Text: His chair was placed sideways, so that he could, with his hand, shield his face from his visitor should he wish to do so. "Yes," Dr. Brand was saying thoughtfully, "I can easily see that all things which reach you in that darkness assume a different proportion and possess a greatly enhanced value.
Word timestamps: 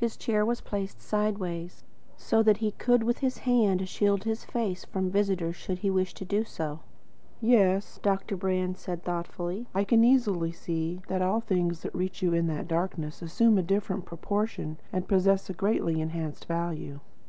His 0.00 0.16
chair 0.16 0.44
was 0.44 0.60
placed 0.60 1.00
sideways, 1.00 1.84
so 2.16 2.42
that 2.42 2.56
he 2.56 2.72
could, 2.72 3.04
with 3.04 3.18
his 3.18 3.38
hand, 3.38 3.88
shield 3.88 4.24
his 4.24 4.44
face 4.44 4.84
from 4.84 5.04
his 5.04 5.12
visitor 5.12 5.52
should 5.52 5.78
he 5.78 5.88
wish 5.88 6.14
to 6.14 6.24
do 6.24 6.42
so. 6.42 6.80
"Yes," 7.40 8.00
Dr. 8.02 8.36
Brand 8.36 8.72
was 8.72 8.80
saying 8.80 8.98
thoughtfully, 9.04 9.68
"I 9.72 9.84
can 9.84 10.02
easily 10.02 10.50
see 10.50 11.00
that 11.06 11.22
all 11.22 11.38
things 11.40 11.84
which 11.84 11.94
reach 11.94 12.22
you 12.22 12.34
in 12.34 12.48
that 12.48 12.66
darkness 12.66 13.22
assume 13.22 13.56
a 13.56 13.62
different 13.62 14.04
proportion 14.04 14.78
and 14.92 15.06
possess 15.06 15.48
a 15.48 15.52
greatly 15.52 16.00
enhanced 16.00 16.46
value. 16.46 16.98